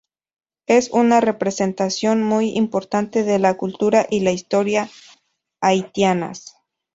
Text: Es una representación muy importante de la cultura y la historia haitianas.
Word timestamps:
Es 0.65 0.89
una 0.89 1.21
representación 1.21 2.23
muy 2.23 2.57
importante 2.57 3.21
de 3.21 3.37
la 3.37 3.55
cultura 3.55 4.07
y 4.09 4.21
la 4.21 4.31
historia 4.31 4.89
haitianas. 5.61 6.55